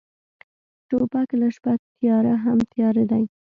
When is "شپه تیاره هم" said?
1.55-2.57